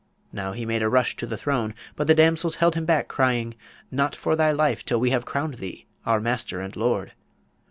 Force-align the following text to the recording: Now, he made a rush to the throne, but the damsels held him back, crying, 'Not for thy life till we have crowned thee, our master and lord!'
Now, 0.33 0.53
he 0.53 0.65
made 0.65 0.81
a 0.81 0.89
rush 0.89 1.15
to 1.17 1.27
the 1.27 1.37
throne, 1.37 1.75
but 1.95 2.07
the 2.07 2.15
damsels 2.15 2.55
held 2.55 2.73
him 2.73 2.85
back, 2.85 3.07
crying, 3.07 3.53
'Not 3.91 4.15
for 4.15 4.35
thy 4.35 4.51
life 4.51 4.83
till 4.83 4.99
we 4.99 5.11
have 5.11 5.25
crowned 5.25 5.57
thee, 5.57 5.85
our 6.07 6.19
master 6.19 6.59
and 6.59 6.75
lord!' 6.75 7.11